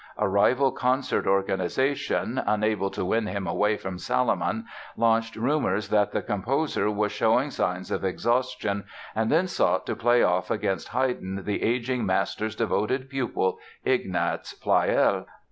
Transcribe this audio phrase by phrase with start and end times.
[0.17, 4.65] A rival concert organization, unable to win him away from Salomon
[4.97, 10.23] launched rumors that the composer was showing signs of exhaustion and then sought to play
[10.23, 15.27] off against Haydn the aging master's devoted pupil, Ignaz Pleyel.